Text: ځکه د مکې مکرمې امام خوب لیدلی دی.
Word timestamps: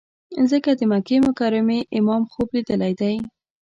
ځکه 0.51 0.69
د 0.79 0.81
مکې 0.91 1.17
مکرمې 1.27 1.79
امام 1.97 2.23
خوب 2.31 2.47
لیدلی 2.55 2.93
دی. 2.99 3.15